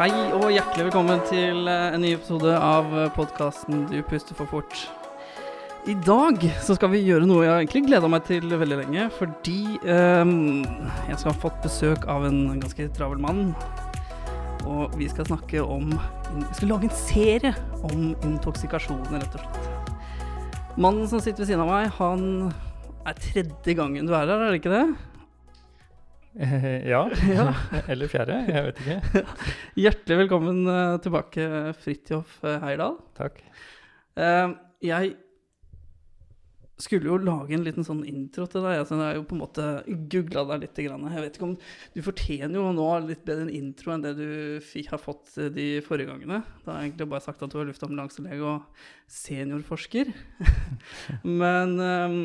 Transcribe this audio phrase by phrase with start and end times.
[0.00, 4.78] Hei og hjertelig velkommen til eh, en ny episode av podkasten Du puster for fort.
[5.84, 9.76] I dag så skal vi gjøre noe jeg egentlig gleda meg til veldig lenge, fordi
[9.84, 10.62] um,
[11.04, 13.52] jeg skal ha fått besøk av en ganske travel mann.
[14.64, 17.52] Og vi skal snakke om Vi skal lage en serie
[17.92, 20.74] om intoksikasjoner, rett og slett.
[20.80, 22.24] Mannen som sitter ved siden av meg, han
[23.04, 25.09] er tredje gangen du er her, er det ikke det?
[26.38, 27.10] Eh, ja.
[27.28, 27.54] Ja.
[27.90, 28.38] Eller fjerde.
[28.48, 29.24] Jeg vet ikke.
[29.86, 31.48] Hjertelig velkommen eh, tilbake,
[31.80, 33.00] Fridtjof Heyerdahl.
[33.18, 33.42] Takk.
[34.20, 34.54] Eh,
[34.86, 35.16] jeg
[36.80, 38.78] skulle jo lage en liten sånn intro til deg.
[38.80, 39.66] Altså, jeg har jo på en måte
[40.12, 40.80] googla deg litt.
[40.80, 41.58] Jeg vet ikke om
[41.92, 44.30] Du fortjener jo nå litt bedre en intro enn det du
[44.88, 46.40] har fått eh, de forrige gangene.
[46.64, 50.14] Da har jeg egentlig bare sagt at du er luftambulanselege og seniorforsker.
[51.26, 52.18] Men eh,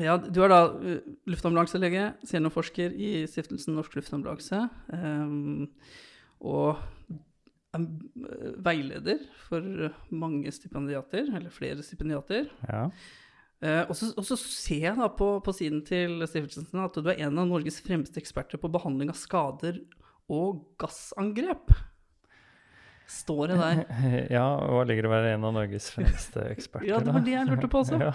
[0.00, 4.64] ja, du er da eh, luftambulanselege, seniorforsker i Stiftelsen Norsk Luftambulanse.
[4.88, 5.66] Um,
[6.40, 6.80] og
[7.72, 7.84] er
[8.64, 12.48] veileder for mange stipendiater, eller flere stipendiater.
[12.68, 12.86] Ja.
[13.62, 17.38] Uh, og så ser jeg da på, på siden til stiftelsen at du er en
[17.38, 19.78] av Norges fremste eksperter på behandling av skader
[20.32, 21.70] og gassangrep.
[23.10, 23.76] Står det der?
[24.36, 26.88] ja, og ligger å være en av Norges fremste eksperter?
[26.88, 27.96] Ja, det var det jeg lurte på også.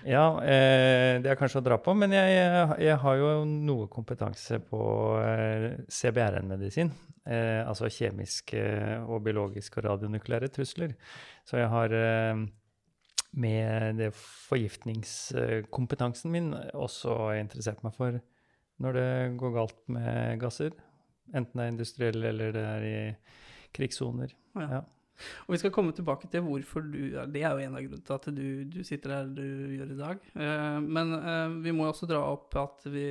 [0.00, 2.28] Ja, ja eh, det er kanskje å dra på, men jeg,
[2.80, 4.80] jeg har jo noe kompetanse på
[5.20, 6.90] eh, CBRN-medisin.
[7.28, 8.62] Eh, altså kjemiske
[9.04, 10.90] og biologiske og radionukleære trusler.
[11.44, 12.36] Så jeg har eh,
[13.32, 18.18] med det forgiftningskompetansen min også interessert meg for
[18.80, 20.70] når det går galt med gasser.
[21.34, 22.96] Enten det er industrielle eller det er i
[23.76, 24.32] krigssoner.
[24.58, 24.70] Ja.
[24.78, 24.80] Ja.
[25.46, 28.16] Og vi skal komme tilbake til hvorfor du Det er jo en av grunnene til
[28.16, 30.26] at du, du sitter der du gjør i dag.
[30.34, 33.06] Eh, men eh, vi må også dra opp at vi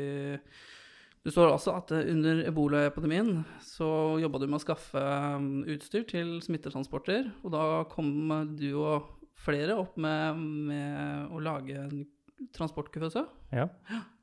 [1.25, 4.99] Du står også at eh, under ebolaepidemien så jobba du med å skaffe
[5.37, 7.29] um, utstyr til smittetransporter.
[7.43, 10.39] Og da kom du og flere opp med,
[10.71, 12.07] med å lage en
[12.55, 13.25] transportkuvøse.
[13.53, 13.67] Ja.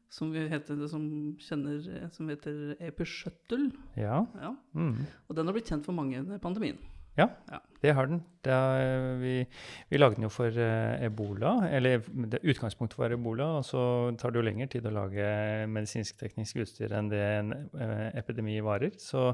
[0.09, 1.03] Som heter, som
[1.43, 3.73] kjenner Som heter EP Shuttle.
[3.97, 4.25] ja.
[4.41, 4.53] Ja.
[4.75, 5.07] Mm.
[5.29, 6.79] Og den har blitt kjent for mange under pandemien.
[7.17, 7.59] Ja, Ja.
[7.81, 8.19] det har den.
[8.45, 9.47] Det er, vi,
[9.89, 14.31] vi lagde den jo for eh, ebola, eller det, utgangspunktet var ebola, og så tar
[14.35, 15.25] det jo lengre tid å lage
[15.73, 18.93] medisinsk-teknisk utstyr enn det en eh, epidemi varer.
[19.01, 19.31] Så,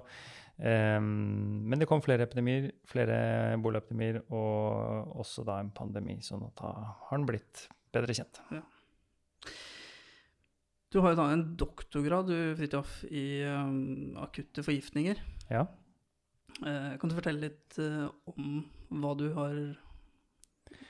[0.63, 1.11] um,
[1.67, 3.19] men det kom flere epidemier, flere
[3.57, 8.45] ebolaepidemier, og også da en pandemi, så nå har den blitt bedre kjent.
[10.93, 15.23] Du har jo da en doktorgrad, du, Fridtjof, i um, akutte forgiftninger.
[15.49, 15.65] Ja.
[16.61, 18.61] Uh, kan du fortelle litt uh, om
[19.01, 19.57] hva du har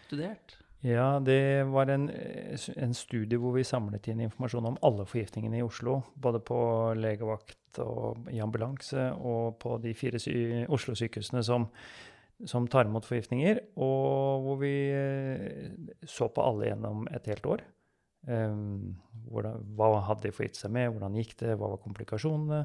[0.08, 0.56] studert?
[0.82, 5.60] Ja, det var en, eh, en studie hvor vi samlet inn informasjon om alle forgiftningene
[5.60, 6.00] i Oslo.
[6.18, 6.56] Både på
[6.98, 10.34] legevakt og i ambulanse, og på de fire sy
[10.66, 11.68] Oslo-sykehusene som,
[12.42, 13.62] som tar imot forgiftninger.
[13.78, 14.74] Og hvor vi
[16.10, 17.62] så på alle gjennom et helt år.
[18.22, 19.00] Um,
[19.32, 22.60] hvordan, hva hadde de forgitt seg med, hvordan gikk det, hva var komplikasjonene,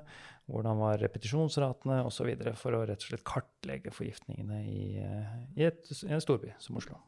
[0.45, 2.29] hvordan var repetisjonsratene osv.
[2.59, 6.77] For å rett og slett kartlegge forgiftningene i, eh, i, et, i en storby som
[6.77, 6.99] Oslo.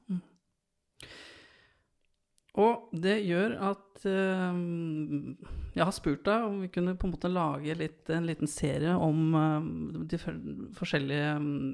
[2.59, 5.35] Og det gjør at um,
[5.75, 8.95] jeg har spurt deg om vi kunne på en måte lage litt, en liten serie
[8.97, 9.69] om um,
[10.09, 11.69] de forskjellige, mm,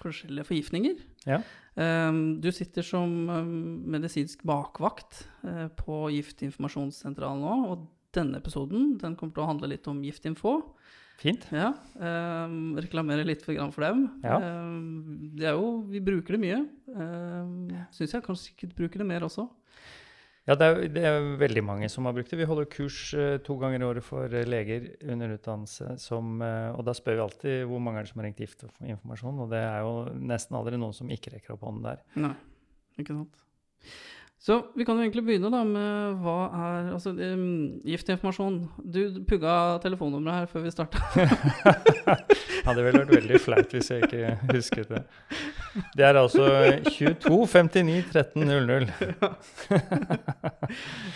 [0.00, 1.00] forskjellige forgiftninger.
[1.28, 1.40] Ja.
[1.74, 2.12] Eh,
[2.42, 3.52] du sitter som eh,
[3.96, 9.88] medisinsk bakvakt eh, på Giftinformasjonssentralen nå, og denne episoden den kommer til å handle litt
[9.90, 10.60] om Giftinfo.
[11.20, 11.46] Fint.
[11.54, 14.06] Ja, eh, reklamere litt for, for dem.
[14.24, 14.38] Ja.
[14.38, 14.78] Eh,
[15.38, 16.62] det er jo, vi bruker det mye.
[16.94, 19.46] Uh, Syns jeg kanskje sikkert bruker det mer også.
[20.44, 22.36] Ja, det er, det er veldig mange som har brukt det.
[22.36, 25.94] Vi holder kurs uh, to ganger i året for uh, leger under utdannelse.
[26.02, 29.40] Som, uh, og da spør vi alltid hvor mange er det som har ringt giftinformasjon.
[29.40, 29.94] Og det er jo
[30.32, 32.04] nesten aldri noen som ikke rekker opp hånden der.
[32.26, 32.34] Nei,
[33.00, 33.40] ikke sant.
[34.44, 38.58] Så vi kan jo egentlig begynne da med hva er altså, um, giftinformasjon.
[38.84, 41.00] Du pugga telefonnummeret her før vi starta.
[42.64, 45.02] Hadde vel vært veldig flaut hvis jeg ikke husket det.
[45.98, 46.46] Det er altså
[46.86, 48.86] 22 59 13 00.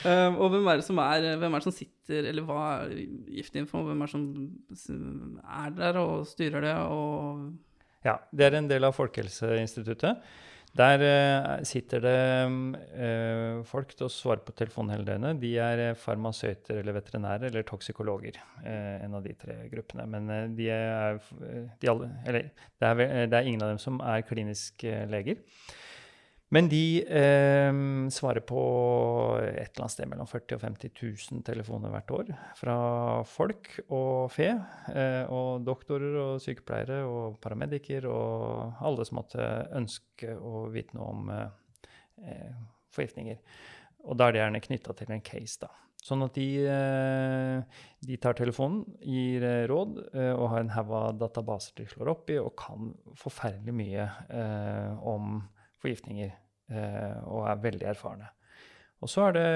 [0.05, 2.93] um, og hvem er, det som er, hvem er det som sitter Eller hva er
[3.39, 3.85] giftinfo?
[3.87, 6.75] Hvem er det som er der og styrer det?
[6.91, 7.49] Og
[8.05, 10.21] Ja, det er en del av Folkehelseinstituttet.
[10.79, 12.19] Der eh, sitter det
[13.03, 15.41] eh, folk til å svare på telefonen hele døgnet.
[15.43, 18.39] De er eh, farmasøyter eller veterinærer eller toksikologer.
[18.63, 20.07] en av de tre gruppene.
[20.07, 21.19] Men de er,
[21.81, 25.43] de alle, eller, det, er, det er ingen av dem som er kliniske leger.
[26.55, 27.71] Men de eh,
[28.15, 28.61] svarer på
[29.43, 30.93] et eller annet sted mellom 40 og 50
[31.35, 32.77] 000 telefoner hvert år fra
[33.29, 34.49] folk og fe,
[34.95, 39.45] eh, og doktorer og sykepleiere og paramediker og alle som måtte
[39.77, 42.57] ønske å vite noe om eh,
[42.97, 43.43] forgiftninger.
[44.09, 45.71] Og da er det gjerne knytta til en case, da.
[45.99, 50.93] Sånn at de, eh, de, tar telefonen, gir eh, råd eh, og har en haug
[50.95, 54.07] av databaser de slår opp i, og kan forferdelig mye
[55.03, 55.41] om
[55.83, 58.31] forgiftninger eh, og er veldig erfarne.
[58.99, 59.47] Og så er det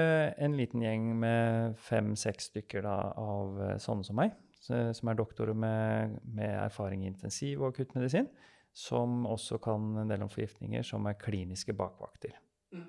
[0.45, 5.57] en liten gjeng med fem-seks stykker da, av eh, sånne som meg, som er doktorer
[5.59, 8.29] med, med erfaring i intensiv og akuttmedisin,
[8.73, 12.37] som også kan en del om forgiftninger, som er kliniske bakvakter.
[12.71, 12.87] Mm.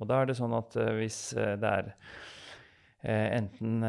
[0.00, 1.90] Og da er det sånn at uh, hvis det er
[3.00, 3.82] enten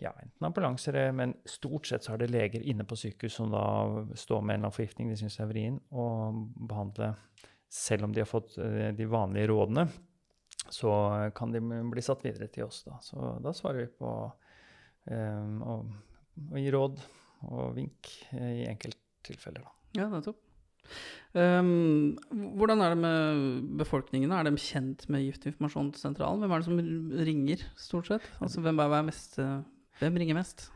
[0.00, 3.64] ja, enten ambulanser, men stort sett så er det leger inne på sykehus som da
[4.16, 7.18] står med en eller annen forgiftning de syns er vrien, og behandler
[7.70, 9.86] selv om de har fått eh, de vanlige rådene,
[10.70, 10.92] så
[11.34, 12.82] kan de bli satt videre til oss.
[12.86, 12.98] Da.
[13.04, 14.28] Så da svarer vi på å,
[15.10, 15.78] å,
[16.58, 17.00] gi råd
[17.48, 19.64] og vink eh, i enkelttilfeller.
[19.64, 20.02] Da.
[20.02, 20.46] Ja, nettopp.
[21.30, 22.16] Um,
[22.58, 24.32] hvordan er det med befolkningen?
[24.34, 26.42] Er de kjent med Giftinformasjonssentralen?
[26.42, 26.80] Hvem er det som
[27.28, 28.26] ringer, stort sett?
[28.42, 29.38] Altså, hvem, er, mest,
[30.00, 30.68] hvem ringer mest?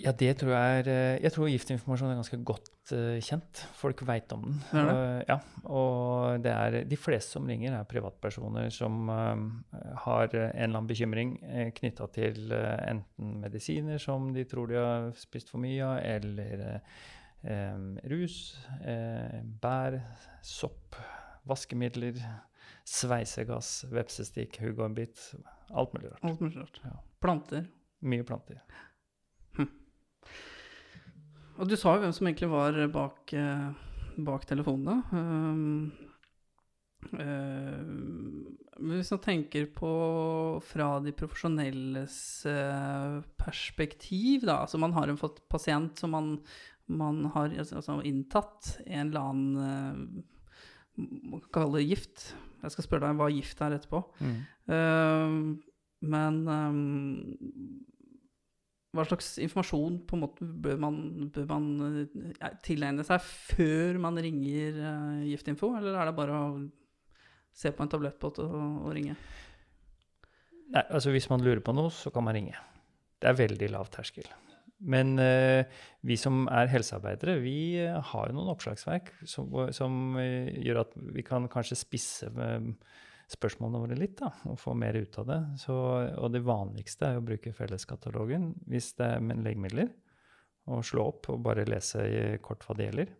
[0.00, 3.62] Ja, det tror jeg er eh, Jeg tror giftinformasjon er ganske godt uh, kjent.
[3.78, 4.56] Folk veit om den.
[4.72, 4.94] Det det?
[4.94, 5.36] Uh, ja,
[5.70, 9.34] og det er de fleste som ringer, er privatpersoner som uh,
[10.06, 15.10] har en eller annen bekymring uh, knytta til enten medisiner som de tror de har
[15.18, 16.80] spist for mye av, eller
[18.08, 18.54] rus,
[19.60, 19.98] bær,
[20.40, 20.96] sopp,
[21.44, 22.16] vaskemidler,
[22.88, 25.20] sveisegass, vepsestikk, hugormbit.
[25.76, 26.24] Alt mulig rart.
[26.24, 26.80] Alt mulig rart.
[26.88, 26.96] Ja.
[27.20, 27.66] Planter.
[28.04, 28.60] Mye planter.
[31.60, 33.68] Og du sa jo hvem som egentlig var bak, eh,
[34.26, 34.96] bak telefonene.
[35.14, 35.92] Um,
[37.14, 37.84] uh,
[38.82, 39.90] hvis man tenker på
[40.66, 42.16] fra de profesjonelles
[42.50, 45.20] uh, perspektiv, da Altså man har en
[45.50, 46.38] pasient som man,
[46.88, 50.24] man har altså, inntatt en eller annen
[50.96, 52.34] Man kan kalle det gift.
[52.62, 54.02] Jeg skal spørre deg hva gift er etterpå.
[54.18, 54.36] Mm.
[54.70, 55.38] Uh,
[56.04, 57.84] men um,
[58.94, 60.98] hva slags informasjon på en måte bør man,
[61.34, 61.66] bør man
[62.38, 66.46] ja, tilegne seg før man ringer uh, Giftinfo, eller er det bare å
[67.54, 69.16] se på en tablettbåt og, og, ringe?
[70.74, 72.56] Nei, altså Hvis man lurer på noe, så kan man ringe.
[73.22, 74.26] Det er veldig lav terskel.
[74.84, 75.62] Men uh,
[76.06, 81.26] vi som er helsearbeidere, vi uh, har jo noen oppslagsverk som, som gjør at vi
[81.26, 82.74] kan kanskje spisse med
[83.30, 85.40] spørsmålene våre litt da, og få mer ut av det.
[85.64, 89.92] Så, og det vanligste er å bruke felleskatalogen hvis det er med legemidler.
[90.72, 93.10] Og slå opp og bare lese i kort hva det gjelder.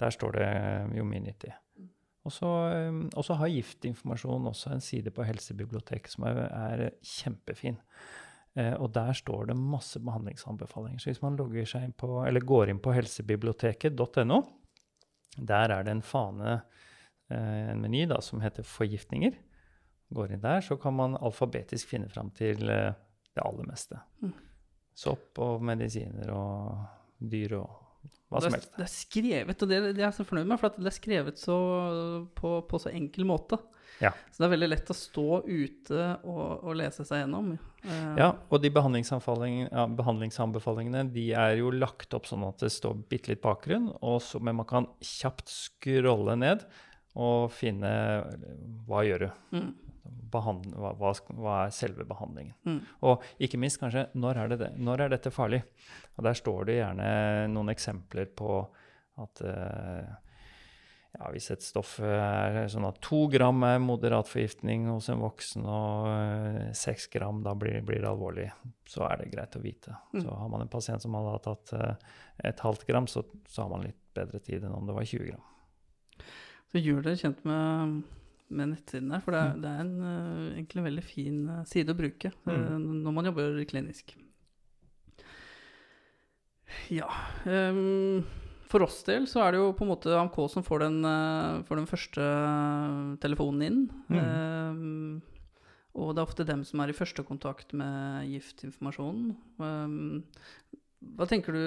[0.00, 0.48] Der står det
[0.98, 1.54] jo mye nyttig.
[2.24, 7.76] Og så har Giftinformasjon også en side på Helsebiblioteket som er, er kjempefin.
[8.56, 11.02] Eh, og der står det masse behandlingsanbefalinger.
[11.02, 14.40] Så hvis man inn på, går inn på helsebiblioteket.no,
[15.36, 16.83] der er det en fane Eh,
[17.32, 19.38] en meny da, som heter 'forgiftninger'.
[20.14, 22.92] Går inn der, så kan man alfabetisk finne fram til eh,
[23.34, 23.98] det aller meste.
[24.22, 24.34] Mm.
[24.94, 26.84] Sopp og medisiner og
[27.18, 27.84] dyr og
[28.30, 28.74] hva som helst.
[28.76, 31.40] Det er skrevet, og det, det er jeg så fornøyd med, for det er skrevet
[31.40, 31.56] så,
[32.36, 33.58] på, på, så enkel måte.
[34.02, 34.10] Ja.
[34.32, 37.52] Så det er veldig lett å stå ute og, og lese seg gjennom.
[37.84, 42.72] Uh, ja, og de behandlingsanbefalingene, ja, behandlingsanbefalingene de er jo lagt opp sånn at det
[42.74, 43.92] står bitte litt bakgrunn,
[44.24, 46.66] så, men man kan kjapt scrolle ned
[47.14, 47.90] og finne
[48.88, 49.28] hva gjør du?
[49.54, 49.70] Mm.
[50.34, 52.56] Behandle, hva, hva, er selve behandlingen?
[52.66, 52.80] Mm.
[53.06, 55.62] Og ikke minst kanskje når er, det, når er, dette farlig?
[56.16, 57.06] Og Der står det gjerne
[57.54, 58.58] noen eksempler på
[59.22, 60.10] at uh,
[61.14, 65.68] ja, hvis et stoff er sånn at to gram er moderat forgiftning hos en voksen,
[65.70, 68.48] og uh, seks gram da blir, blir, det alvorlig,
[68.90, 69.94] så er det greit å vite.
[70.16, 70.24] Mm.
[70.26, 71.76] Så har man en pasient som hadde tatt
[72.42, 75.30] et halvt gram, så, så har man litt bedre tid enn om det var 20
[75.30, 75.46] gram.
[76.74, 77.98] Så gjør dere kjent med,
[78.50, 79.60] med nettsiden der, for det er, mm.
[79.62, 82.88] det er en, uh, egentlig en veldig fin uh, side å bruke mm.
[83.04, 84.16] når man jobber klinisk.
[86.90, 87.06] Ja
[87.46, 88.24] um,
[88.72, 90.98] For oss del så er det jo på en måte AMK som får den,
[91.68, 92.26] får den første
[93.22, 93.80] telefonen inn.
[94.10, 94.18] Mm.
[94.18, 95.54] Um,
[95.94, 99.30] og det er ofte dem som er i første kontakt med giftinformasjonen.
[99.62, 100.24] Um,
[101.14, 101.62] hva tenker du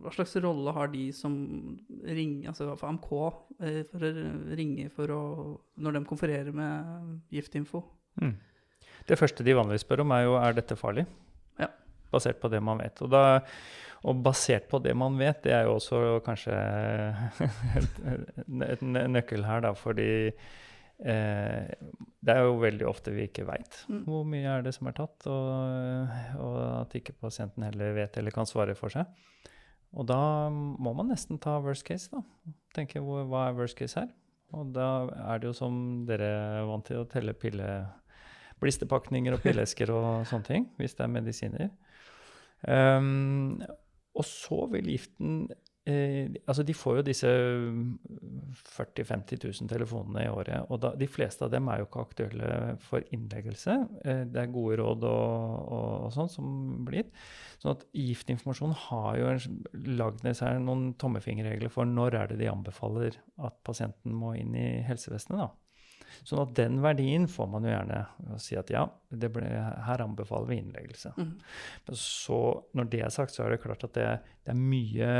[0.00, 1.34] hva slags rolle har de som
[2.04, 3.10] ringer, altså for AMK
[3.60, 4.12] eh, for å
[4.58, 5.22] ringe for å,
[5.80, 7.82] når de konfererer med giftinfo?
[8.20, 8.36] Mm.
[9.08, 11.06] Det første de vanligvis spør om, er jo er dette farlig.
[11.60, 11.68] Ja.
[12.12, 13.00] basert på det man vet.
[13.04, 13.40] Og, da,
[14.08, 16.56] og basert på det man vet, det er jo også kanskje
[18.72, 21.68] et nøkkel her, da, fordi eh,
[22.20, 24.02] det er jo veldig ofte vi ikke veit mm.
[24.08, 28.34] hvor mye er det som er tatt, og, og, at ikke pasienten heller vet eller
[28.34, 29.08] kan svare for seg.
[29.98, 30.20] Og da
[30.50, 32.22] må man nesten ta worst case, da.
[32.76, 34.10] Tenke hva er worst case her?
[34.54, 34.88] Og da
[35.32, 35.74] er det jo som
[36.08, 36.28] dere
[36.60, 37.66] er vant til, å telle pille,
[38.62, 41.70] blisterpakninger og pilleesker og sånne ting, hvis det er medisiner.
[42.66, 43.62] Um,
[44.14, 45.46] og så vil giften
[45.88, 50.66] eh, altså De får jo disse 40 000-50 000 telefonene i året.
[50.68, 52.50] Og da, de fleste av dem er jo ikke aktuelle
[52.84, 53.76] for innleggelse.
[54.04, 56.50] Eh, det er gode råd og, og, og sånn som
[56.86, 57.08] blir.
[57.62, 59.32] Sånn at Giftinformasjon har jo
[60.00, 64.68] lagd seg noen tommefingerregler for når er det de anbefaler at pasienten må inn i
[64.86, 65.44] helsevesenet.
[65.46, 65.50] da.
[66.26, 68.00] Sånn at den verdien får man jo gjerne
[68.34, 69.46] å si at ja, ble,
[69.86, 71.14] her anbefaler vi innleggelse.
[71.16, 71.32] Mm.
[71.96, 72.40] Så
[72.76, 74.08] når det er sagt, så er det klart at det,
[74.44, 75.10] det er mye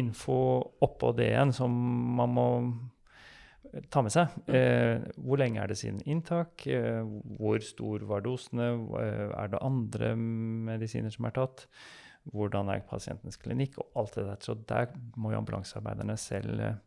[0.00, 0.40] info
[0.82, 1.76] oppå det igjen som
[2.18, 2.48] man må
[3.92, 4.34] ta med seg.
[4.46, 4.52] Mm.
[4.56, 6.66] Eh, hvor lenge er det siden inntak?
[6.66, 7.00] Eh,
[7.38, 8.72] hvor stor var dosene?
[9.00, 11.66] Eh, er det andre medisiner som er tatt?
[12.30, 13.78] Hvordan er pasientens klinikk?
[13.80, 14.40] Og alt det der.
[14.44, 16.78] Så der må jo ambulansearbeiderne selv eh,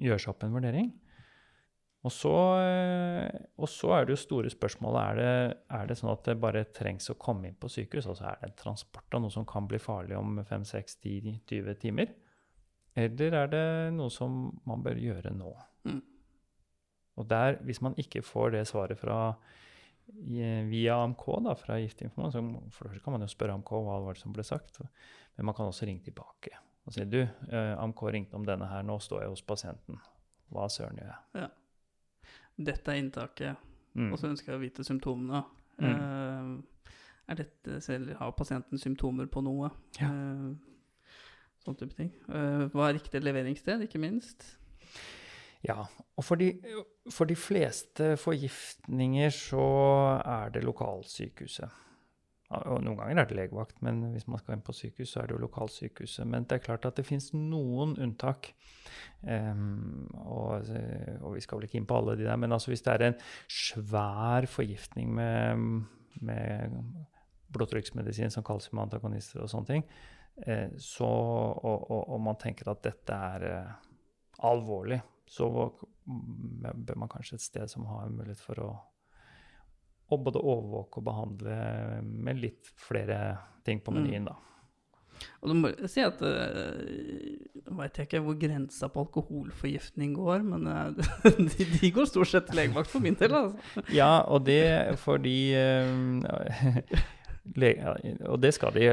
[0.00, 0.92] gjøre seg opp en vurdering.
[2.00, 6.14] Og så, eh, og så, er det jo store spørsmålet er det, er det sånn
[6.14, 8.08] at det bare trengs å komme inn på sykehus.
[8.08, 12.14] Altså er det transport av noe som kan bli farlig om 5-6-10-20 timer?
[13.00, 13.64] Eller er det
[13.96, 15.50] noe som man bør gjøre nå?
[15.88, 16.00] Mm.
[17.20, 19.34] Og der, hvis man ikke får det svaret fra,
[20.10, 24.16] via AMK, da, fra Giftinformasjon, så for det kan man jo spørre AMK hva var
[24.16, 24.80] det som ble sagt.
[25.36, 26.56] Men man kan også ringe tilbake
[26.90, 30.00] og si du, eh, AMK ringte om denne her, nå står jeg hos pasienten.
[30.50, 31.44] Hva søren gjør jeg?
[31.44, 32.30] Ja.
[32.70, 34.08] Dette er inntaket, mm.
[34.10, 35.44] og så ønsker jeg å vite symptomene.
[35.80, 35.92] Mm.
[35.94, 36.88] Uh,
[37.30, 39.70] er dette selv, Har pasienten symptomer på noe?
[40.00, 40.10] Ja.
[40.10, 40.50] Uh,
[41.64, 42.10] sånn type ting.
[42.28, 44.46] Uh, hva er riktig leveringssted, ikke minst?
[45.66, 45.84] Ja.
[46.16, 46.52] Og for de,
[47.12, 49.66] for de, fleste forgiftninger så
[50.20, 51.78] er det lokalsykehuset.
[52.50, 55.28] Og noen ganger er det legevakt, men hvis man skal inn på sykehus, så er
[55.30, 56.26] det jo lokalsykehuset.
[56.26, 58.50] Men det er klart at det fins noen unntak.
[59.22, 60.66] Um, og,
[61.20, 63.06] og, vi skal vel ikke inn på alle de der, men altså hvis det er
[63.06, 65.84] en svær forgiftning med,
[66.26, 66.80] med
[67.54, 70.19] blodtrykksmedisin som kalsiumantagonister og sånne ting, eh,
[70.78, 73.72] så, og, og, og, man tenker at dette er eh,
[74.48, 75.48] alvorlig, så
[76.06, 78.70] bør man kanskje et sted som har mulighet for å,
[80.10, 81.58] å både overvåke og behandle
[82.02, 83.20] med litt flere
[83.66, 84.38] ting på menyen, da.
[85.40, 86.80] Og da må si at uh,
[87.76, 90.66] veit jeg ikke hvor grensa på alkoholforgiftning går, men
[91.52, 93.84] de, de, går stort sett til legevakt for min del, altså.
[94.00, 96.24] Ja, og det fordi uh,
[98.30, 98.88] Og det skal de.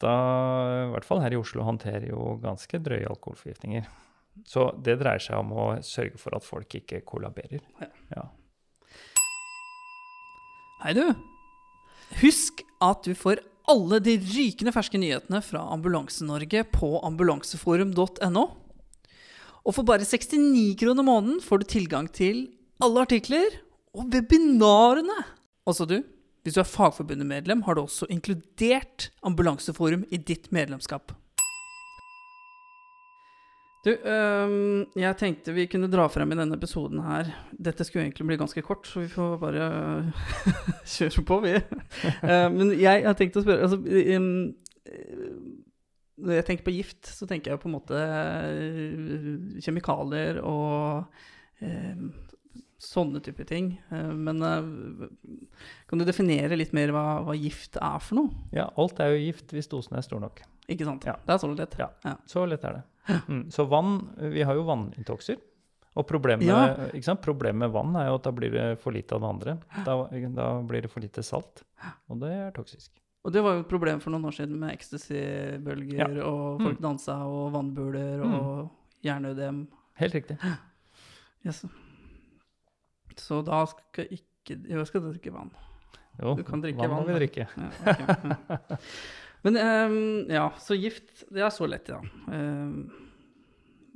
[0.00, 3.84] Legevakta, i hvert fall her i Oslo, håndterer jo ganske drøye alkoholforgiftninger.
[4.46, 7.60] Så det dreier seg om å sørge for at folk ikke kollaberer.
[8.14, 8.28] Ja.
[10.82, 11.12] Hei, du.
[12.22, 18.46] Husk at du får alle de rykende ferske nyhetene fra Ambulanse-Norge på ambulanseforum.no.
[19.60, 22.48] Og for bare 69 kroner måneden får du tilgang til
[22.80, 23.60] alle artikler
[23.92, 25.20] og webinarene.
[25.68, 26.00] Også du,
[26.42, 31.12] hvis du er Fagforbundet-medlem, har du også inkludert Ambulanseforum i ditt medlemskap.
[33.80, 38.26] Du, øh, jeg tenkte vi kunne dra frem i denne episoden her Dette skulle egentlig
[38.28, 39.68] bli ganske kort, så vi får bare
[40.96, 41.54] kjøre på, vi.
[42.28, 44.28] uh, men jeg har tenkt å spørre altså, um,
[46.20, 51.08] Når jeg tenker på gift, så tenker jeg på en måte uh, kjemikalier og
[51.64, 52.04] uh,
[52.80, 53.74] sånne typer ting.
[53.90, 54.40] men
[55.86, 58.46] kan du definere litt mer hva, hva, gift er for noe?
[58.56, 60.40] Ja, alt er jo gift hvis dosen er stor nok.
[60.70, 61.04] Ikke sant?
[61.04, 61.18] Ja.
[61.26, 61.76] Det er så lett.
[61.78, 62.16] Ja, ja.
[62.30, 62.86] så lett er det.
[63.26, 63.44] Mm.
[63.50, 63.96] Så vann
[64.32, 65.40] Vi har jo vanninntoxer.
[65.98, 67.14] Og problemet, ja.
[67.18, 69.56] problemet, med vann er jo at da blir det for lite av det andre.
[69.84, 69.96] Da,
[70.36, 71.64] da, blir det for lite salt,
[72.06, 72.92] og det er toksisk.
[73.26, 76.08] Og det var jo et problem for noen år siden med ecstasy-bølger, ja.
[76.30, 76.84] og folk mm.
[76.86, 78.38] dansa, og vannbuler, mm.
[78.38, 79.64] og hjerneødem.
[80.00, 80.38] Helt riktig.
[81.44, 81.64] Yes.
[83.20, 85.52] Så da skal ikke Jo, skal drikke vann.
[86.20, 86.96] Jo, du kan drikke vann.
[86.96, 87.46] Vann må vi drikke.
[87.46, 88.78] Ja, okay.
[89.44, 92.00] Men um, ja, så gift, det er så lett, ja.
[92.28, 92.90] Um,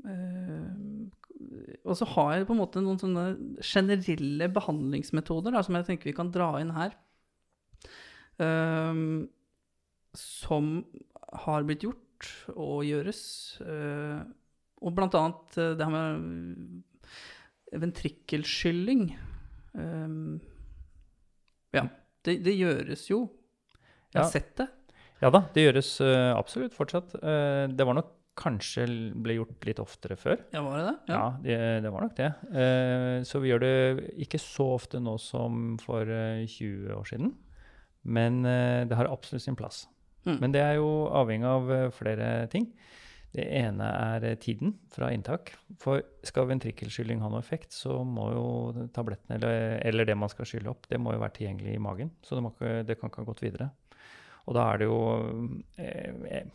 [0.05, 1.11] um,
[1.85, 3.25] og så har jeg på en måte noen sånne
[3.61, 6.97] generelle behandlingsmetoder da, som jeg tenker vi kan dra inn her.
[10.17, 10.71] som
[11.45, 13.21] har blitt gjort og gjøres.
[13.61, 14.25] Uh,
[14.85, 16.83] og blant annet uh, det her med
[17.73, 19.07] ventrikkelskylling.
[21.75, 21.85] ja,
[22.25, 23.25] det, det, gjøres jo.
[24.13, 24.33] Jeg har ja.
[24.33, 24.69] sett det.
[25.23, 27.17] Ja da, det gjøres uh, absolutt fortsatt.
[27.23, 28.85] Uh, det var nok kanskje
[29.23, 30.41] ble gjort litt oftere før.
[30.53, 31.15] Ja, var det det?
[31.15, 32.31] Ja, det, det var nok det.
[32.51, 33.75] Uh, så vi gjør det
[34.27, 37.35] ikke så ofte nå som for eh, 20 år siden.
[38.05, 39.87] Men det har absolutt sin plass.
[40.27, 40.35] Mm.
[40.43, 42.67] Men det er jo avhengig av flere ting.
[43.35, 45.55] Det ene er eh, tiden fra inntak.
[45.83, 48.49] For skal ventrikkelskylling ha noe effekt, så må jo
[48.95, 52.13] tablettene, eller, eller det man skal skylle opp, det må jo være tilgjengelig i magen.
[52.23, 53.73] Så det, ikke, det kan ikke ha gått videre.
[54.45, 55.01] Og da er det jo
[55.81, 56.53] eh, eh,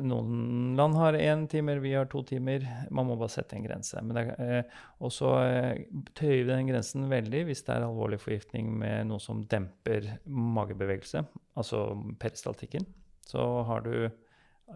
[0.00, 2.62] Noen land har én timer, vi har to timer.
[2.88, 4.00] Man må bare sette en grense.
[4.00, 5.82] Eh, og så eh,
[6.16, 11.20] tøyer vi den grensen veldig hvis det er alvorlig forgiftning med noe som demper magebevegelse,
[11.60, 11.82] altså
[12.22, 12.88] peristaltikken.
[13.28, 14.08] Så har du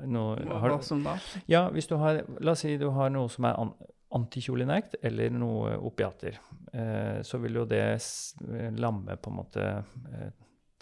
[0.09, 1.17] noe har, hva som da?
[1.51, 3.75] ja, hvis du har La oss si du har noe som er an
[4.13, 6.35] antikjolinekt eller noe opiater,
[6.73, 8.35] eh, så vil jo det s
[8.77, 10.27] lamme på en måte eh,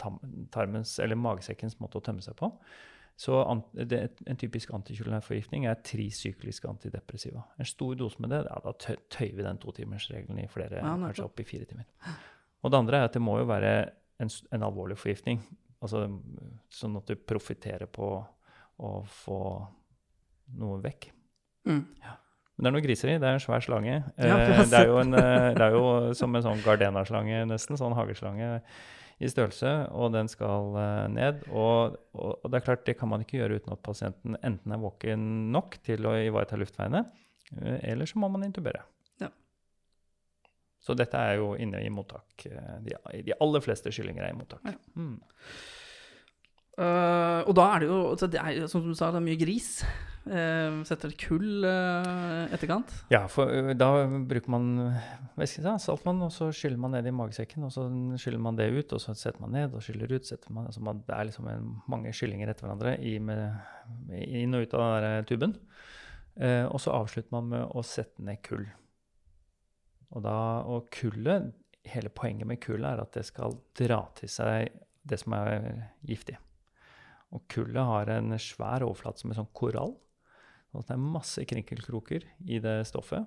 [0.01, 0.17] tam
[0.51, 2.51] tarmens, eller magesekkens måte å tømme seg på.
[3.21, 7.43] Så an det, en typisk antikjolinær forgiftning er trisykliske antidepressiva.
[7.61, 10.95] En stor dose med det, ja, da tø tøyer vi den totimersregelen i flere, Ja,
[11.03, 11.87] kanskje opp i fire timer.
[12.65, 13.75] Og det andre er at det må jo være
[14.25, 15.43] en, en alvorlig forgiftning,
[15.85, 16.07] altså
[16.73, 18.09] sånn at du profitterer på
[18.81, 19.41] å få
[20.61, 21.11] noe vekk.
[21.69, 21.85] Mm.
[22.61, 23.17] Men det er noe griseri.
[23.17, 23.99] Det er en svær slange.
[24.21, 27.79] Ja, Eh, det, er en, eh, det er jo som en sånn gardena-slange, nesten.
[27.81, 28.61] Sånn hageslange
[29.21, 31.43] i størrelse, og den skal eh, ned.
[31.49, 34.81] Og, og, det er klart, det kan man ikke gjøre uten at pasienten enten er
[34.81, 37.05] våken nok til å ivareta luftveiene,
[37.81, 38.85] eller så må man intubere.
[39.21, 39.33] Ja.
[40.81, 42.45] Så dette er jo inne i mottak.
[42.85, 44.69] De, de aller fleste kyllinger er i mottak.
[44.69, 44.77] Ja.
[45.01, 45.19] Mm.
[46.79, 49.75] Eh, og da er det jo det er, Som du sa, det er mye gris.
[50.21, 52.91] Uh, setter kull uh, etterkant.
[53.11, 54.67] Ja, for da bruker man
[55.41, 57.87] væske, ja, saltvann, og så skyller man ned i magesekken, og så
[58.21, 60.29] skyller man det ut, og så setter man ned og skyller ut.
[60.53, 64.69] Man, altså man, det er liksom en, mange skyllinger etter hverandre i med, inn og
[64.69, 65.57] ut av den tuben.
[66.71, 68.69] Og så avslutter man med å sette ned kull.
[70.13, 70.37] Og, da,
[70.69, 71.49] og kullet,
[71.89, 74.69] hele poenget med kullet er at det skal dra til seg
[75.09, 76.37] det som er giftig.
[77.37, 79.95] Og kullet har en svær overflate som en sånn korall.
[80.71, 83.27] Så det er masse krinkelkroker i det stoffet.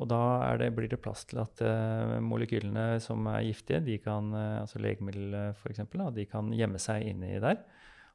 [0.00, 0.20] Og da
[0.60, 4.80] det, blir det plass til at uh, molekylene som er giftige, de kan, uh, altså
[4.80, 5.82] legemiddel f.eks.,
[6.16, 7.60] de kan gjemme seg inni der.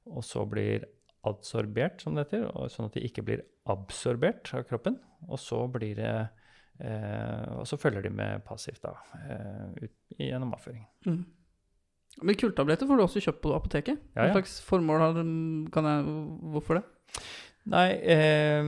[0.10, 0.88] Og så blir
[1.28, 4.98] adsorbert, som det heter, sånn at de ikke blir absorbert av kroppen.
[5.28, 8.96] Og så blir det uh, Og så følger de med passivt da,
[9.78, 10.90] ut, gjennom avføringen.
[11.06, 11.24] Mm.
[12.26, 14.00] Men kulltabletter får du også kjøpt på apoteket.
[14.16, 14.32] Ja, ja.
[14.32, 15.20] Hva slags formål har?
[15.74, 16.16] Kan jeg,
[16.54, 16.86] hvorfor det?
[17.68, 18.64] Nei, eh,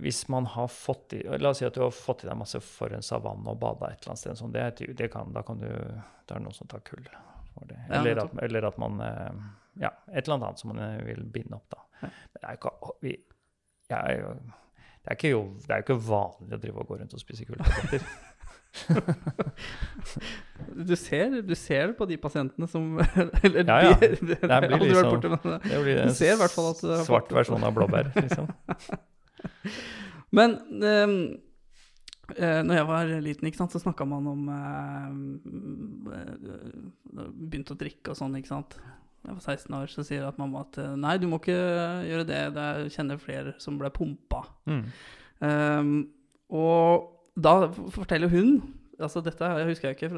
[0.00, 2.60] hvis man har fått i La oss si at du har fått i deg masse
[2.64, 4.38] forurensa vann og bada et eller annet sted.
[4.40, 7.04] Sånn, det, det kan, da kan du Da er det noen som tar kull
[7.52, 7.76] for det.
[7.90, 9.42] Eller, ja, at, eller at man eh,
[9.84, 11.84] Ja, et eller annet som man eh, vil binde opp, da.
[12.08, 13.14] Men det er jo ikke vi,
[13.90, 16.88] jeg er jo, det, er ikke jo, det er jo ikke vanlig å drive og
[16.88, 18.06] gå rundt og spise kulltabletter.
[20.70, 22.98] Du ser, du ser det på de pasientene som
[23.44, 23.94] Eller Ja, ja.
[23.98, 25.80] de, Det blir liksom, borte, sånn- det.
[25.82, 26.54] Blir Du en svart
[27.08, 28.50] fått- versjon av blåbær, liksom.
[30.36, 31.14] Men um,
[32.36, 35.08] eh, når jeg var liten, ikke sant, så snakka man om eh,
[36.20, 38.76] eh, Begynte å drikke og sånn, ikke sant.
[39.26, 41.56] Jeg var 16 år, så sier at mamma at eh, nei, du må ikke
[42.08, 42.38] gjøre det.
[42.56, 44.44] Jeg kjenner flere som ble pumpa.
[44.70, 44.84] Mm.
[45.48, 45.96] Ehm,
[46.56, 47.54] og da
[47.94, 48.60] forteller hun
[49.00, 50.10] altså Dette husker jeg ikke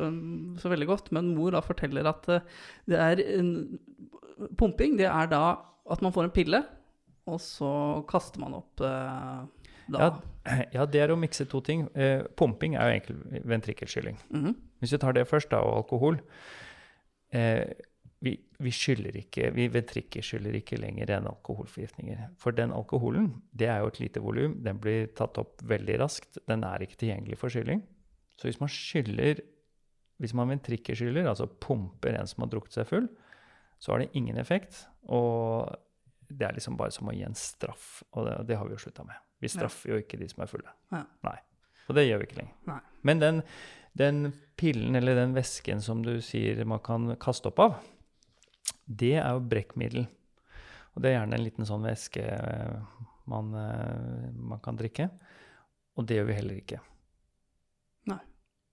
[0.58, 2.46] så veldig godt, men mor da forteller at eh,
[2.90, 3.78] det er en,
[4.58, 5.42] Pumping, det er da
[5.92, 6.62] at man får en pille,
[7.30, 9.44] og så kaster man opp eh,
[9.92, 10.08] da.
[10.08, 10.10] Ja,
[10.76, 11.84] ja, det er å mikse to ting.
[11.94, 14.18] Eh, pumping er jo egentlig ventrikkelskylling.
[14.30, 14.54] -hmm.
[14.80, 16.20] Hvis vi tar det først, da, og alkohol
[17.32, 17.64] eh,
[18.22, 22.28] vi, vi skyller ikke, vi ventrikkelskyller ikke lenger enn alkoholforgiftninger.
[22.38, 26.38] For den alkoholen, det er jo et lite volum, den blir tatt opp veldig raskt.
[26.46, 27.82] Den er ikke tilgjengelig for skylling.
[28.38, 29.42] Så hvis man skyller,
[30.22, 33.08] hvis man ventrikkelskyller, altså pumper en som har drukket seg full,
[33.82, 34.84] så har det ingen effekt.
[35.10, 35.72] Og
[36.30, 38.82] det er liksom bare som å gi en straff, og det, det har vi jo
[38.86, 39.18] slutta med.
[39.42, 39.56] Vi Ja.
[39.56, 40.70] straffer jo ikke de som er fulle.
[40.94, 41.02] Ja.
[41.26, 41.38] Nei.
[41.90, 42.54] Og det gjør vi ikke lenger.
[42.70, 42.78] Nei.
[43.02, 43.42] Men den,
[43.98, 44.20] den
[44.56, 47.74] pillen eller den væsken som du sier man kan kaste opp av,
[48.84, 50.06] det er jo brekkmiddel.
[50.92, 55.08] Og det er gjerne en liten sånn væske eh, man, eh, man kan drikke.
[55.96, 56.80] Og det gjør vi heller ikke.
[58.10, 58.20] Nei.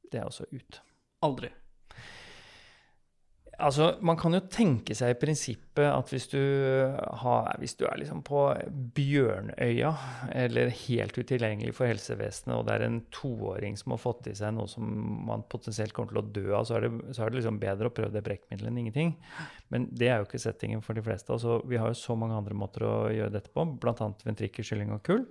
[0.09, 0.81] Det er også ut.
[1.25, 1.51] Aldri.
[3.59, 6.39] Altså, Man kan jo tenke seg i prinsippet at hvis du,
[7.21, 8.41] har, hvis du er liksom på
[8.95, 9.91] Bjørnøya,
[10.35, 14.55] eller helt utilgjengelig for helsevesenet, og det er en toåring som har fått i seg
[14.55, 14.87] noe som
[15.27, 17.91] man potensielt kommer til å dø av, så er det, så er det liksom bedre
[17.91, 19.13] å prøve det brekkmiddelet enn ingenting.
[19.73, 21.31] Men det er jo ikke settingen for de fleste.
[21.35, 24.11] Altså, vi har jo så mange andre måter å gjøre dette på, bl.a.
[24.25, 25.25] ventrikkelskylding og kull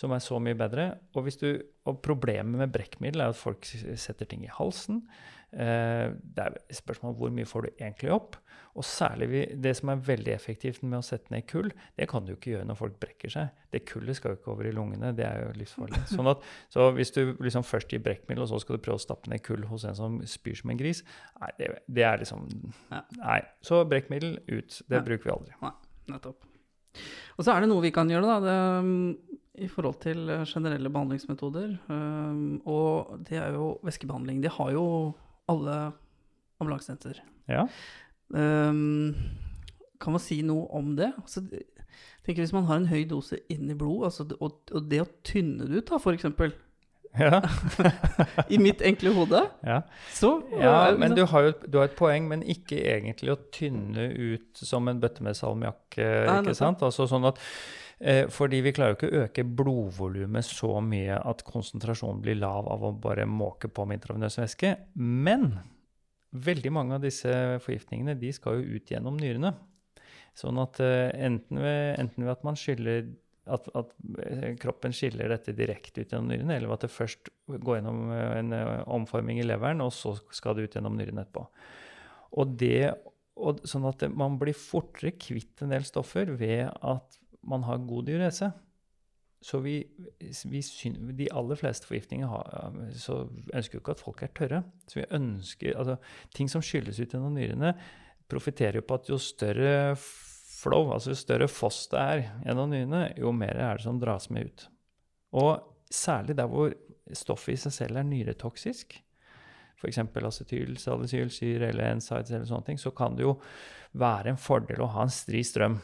[0.00, 0.94] som er så mye bedre.
[1.18, 1.50] Og, du,
[1.88, 5.02] og problemet med brekkmiddel er at folk setter ting i halsen.
[5.50, 8.38] Eh, det er spørsmål hvor mye får du egentlig opp.
[8.78, 12.32] Og særlig det som er veldig effektivt med å sette ned kull, det kan du
[12.36, 13.50] ikke gjøre når folk brekker seg.
[13.74, 15.10] Det kullet skal jo ikke over i lungene.
[15.16, 16.04] Det er jo livsfarlig.
[16.14, 19.02] Sånn at, så hvis du liksom først gir brekkmiddel, og så skal du prøve å
[19.02, 21.02] stappe ned kull hos en som spyr som en gris,
[21.42, 22.46] nei, det, det er liksom
[23.18, 23.40] Nei.
[23.66, 24.80] Så brekkmiddel ut.
[24.86, 25.04] Det ja.
[25.04, 25.58] bruker vi aldri.
[25.66, 25.74] Nei,
[26.14, 26.49] nettopp.
[27.36, 28.38] Og så er det noe vi kan gjøre, da.
[28.44, 31.74] Det, um, I forhold til generelle behandlingsmetoder.
[31.88, 34.42] Um, og det er jo væskebehandling.
[34.44, 34.86] Det har jo
[35.50, 35.76] alle
[36.60, 37.22] ambulansesenter.
[37.50, 37.66] Ja.
[38.30, 39.14] Um,
[40.00, 41.12] kan man si noe om det?
[41.18, 41.42] Altså,
[42.24, 45.08] tenker Hvis man har en høy dose inn i blod, altså, og, og, det å
[45.26, 46.28] tynne det ut, da, f.eks.
[47.18, 47.40] Ja.
[48.54, 49.42] I mitt enkle hode.
[49.66, 49.80] Ja,
[50.14, 54.06] så, ja men du har jo du har et poeng, men ikke egentlig å tynne
[54.14, 55.98] ut som en bøtte med salmiakk.
[55.98, 56.84] ikke sant?
[56.86, 57.42] Altså sånn at
[58.00, 62.68] Eh, fordi vi klarer jo ikke å øke blodvolumet så mye at konsentrasjonen blir lav
[62.72, 64.72] av å bare måke på med intravenøs væske.
[64.96, 65.50] Men
[66.32, 69.52] veldig mange av disse forgiftningene de skal jo ut gjennom nyrene.
[70.38, 73.10] Sånn at eh, enten, ved, enten, ved, at man skylder
[73.56, 73.92] at, at,
[74.24, 78.56] eh, kroppen skiller dette direkte ut gjennom nyrene, eller at det først går gjennom en
[78.86, 81.46] omforming i leveren, og så skal det ut gjennom nyrene etterpå.
[82.40, 82.92] Og det,
[83.40, 88.10] og, sånn at man blir fortere kvitt en del stoffer ved at man har god
[88.10, 88.50] diurese.
[89.40, 89.78] Så vi,
[90.52, 93.22] vi syn, De aller fleste forgiftninger har, så
[93.56, 94.62] ønsker jo ikke at folk er tørre.
[94.84, 95.96] Så vi ønsker, altså
[96.36, 97.72] Ting som skylles ut gjennom nyrene,
[98.30, 99.96] profitterer jo på at jo større
[100.60, 104.28] flow, altså jo større foss det er gjennom nyrene, jo mer er det som dras
[104.32, 104.66] med ut.
[105.40, 105.52] Og
[105.90, 106.74] særlig der hvor
[107.16, 108.98] stoffet i seg selv er nyretoksisk,
[109.80, 109.98] f.eks.
[109.98, 113.38] acetyl, salicylsyre eller NSIDES eller sånne ting, så kan det jo
[113.98, 115.78] være en fordel å ha en stri strøm.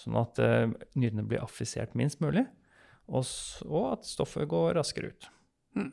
[0.00, 2.44] Sånn at uh, nyrene blir affisert minst mulig,
[3.06, 3.28] og,
[3.68, 5.28] og at stoffet går raskere ut.
[5.76, 5.92] Mm.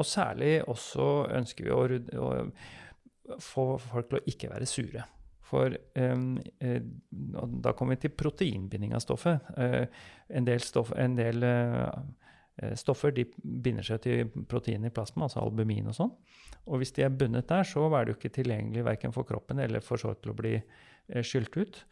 [0.00, 1.82] Og særlig også ønsker vi å,
[2.20, 5.04] å, få folk til å ikke være sure.
[5.44, 6.80] For eh,
[7.64, 9.50] da kommer vi til proteinbinding av stoffet.
[9.60, 9.84] Eh,
[10.34, 15.42] en del, stoff, en del eh, stoffer de binder seg til protein i plasma, altså
[15.44, 16.14] albumin og sånn.
[16.64, 19.60] Og hvis de er bundet der, så er det jo ikke tilgjengelig verken for kroppen
[19.60, 20.56] eller for så til å bli
[21.04, 21.82] skylt ut.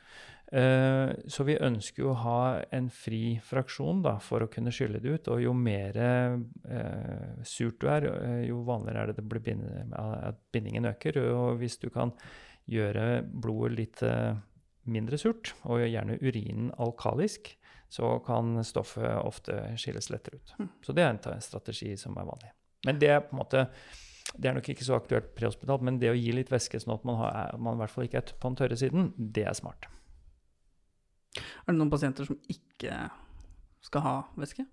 [0.53, 2.41] Eh, så vi ønsker jo å ha
[2.77, 5.31] en fri fraksjon da, for å kunne skylle det ut.
[5.33, 6.35] Og jo mer eh,
[7.49, 9.25] surt du er, eh, jo vanligere er det,
[10.29, 11.23] at bindingen øker.
[11.33, 12.13] Og hvis du kan
[12.71, 14.37] gjøre blodet litt eh,
[14.91, 17.53] mindre surt, og gjerne urinen alkalisk,
[17.93, 20.55] så kan stoffet ofte skilles lettere ut.
[20.59, 20.71] Mm.
[20.85, 22.53] Så det er en strategi som er vanlig.
[22.87, 23.67] Men det er på en måte
[24.33, 27.03] det er nok ikke så aktuelt prehospitalt, men det å gi litt væske sånn at
[27.05, 29.89] man, har, man i hvert fall ikke er på den tørre siden, det er smart.
[31.37, 32.97] Er det noen pasienter som ikke
[33.85, 34.65] skal ha væske?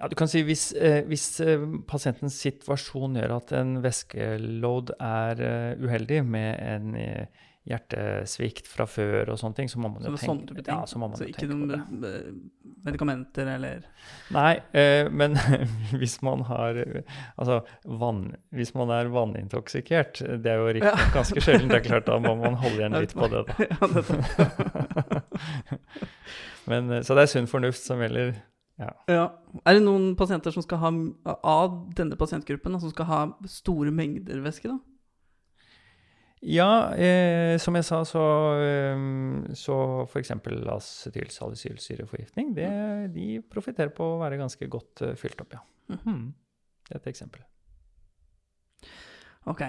[0.00, 5.44] Ja, du kan si Hvis, eh, hvis eh, pasientens situasjon gjør at en væskeload er
[5.44, 10.14] uh, uheldig, med en uh, hjertesvikt fra før og sånne ting, så må man jo
[10.16, 10.72] tenke, ting.
[10.72, 11.84] Ja, så, må man så ikke noen
[12.86, 13.84] medikamenter eller
[14.32, 15.36] Nei, eh, men
[16.00, 16.80] hvis man har
[17.36, 21.10] Altså, vann, hvis man er vannintoksikert, det er jo riktig, ja.
[21.14, 25.22] ganske sjelden, det er klart, da må man holde igjen litt på det, da.
[26.70, 28.38] men, så det er sunn fornuft som gjelder.
[28.80, 28.90] Ja.
[29.12, 29.24] ja.
[29.68, 30.90] Er det noen pasienter som skal ha,
[31.44, 34.70] av denne pasientgruppen som skal ha store mengder væske?
[34.72, 34.78] da?
[36.40, 38.24] Ja, eh, som jeg sa, så,
[38.64, 38.96] eh,
[39.60, 40.32] så f.eks.
[40.76, 45.60] acetylsalicylsyreforgiftning, de profitterer på å være ganske godt uh, fylt opp, ja.
[46.00, 46.30] Mm.
[46.88, 47.44] Det er et eksempel.
[49.52, 49.66] Ok.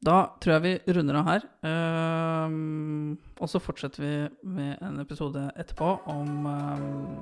[0.00, 1.42] Da tror jeg vi runder av her.
[1.64, 4.14] Um, og så fortsetter vi
[4.48, 7.18] med en episode etterpå om um,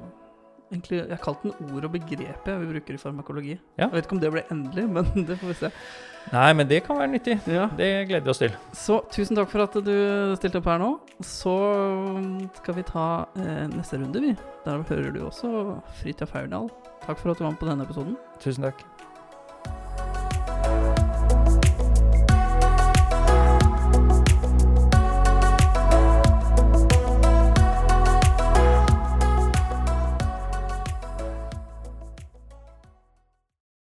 [0.73, 3.57] egentlig, Jeg har kalt den ord og begrepet vi bruker i farmakologi.
[3.79, 3.87] Ja.
[3.89, 5.73] Jeg vet ikke om det ble endelig, men det får vi se.
[6.29, 7.39] Nei, men det kan være nyttig.
[7.49, 7.69] Ja.
[7.79, 8.53] Det gleder vi oss til.
[8.77, 9.95] Så tusen takk for at du
[10.37, 10.91] stilte opp her nå.
[11.25, 11.55] Så
[12.61, 13.09] skal vi ta
[13.41, 14.35] eh, neste runde, vi.
[14.67, 15.51] Der hører du også
[16.03, 16.69] Fridtjof Haurdal.
[17.07, 18.19] Takk for at du var med på denne episoden.
[18.45, 18.85] Tusen takk.